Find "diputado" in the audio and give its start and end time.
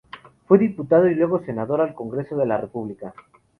0.57-1.07